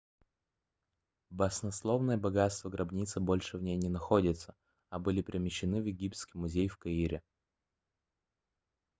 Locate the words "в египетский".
5.79-6.39